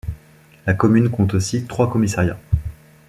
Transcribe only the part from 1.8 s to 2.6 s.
commissariats.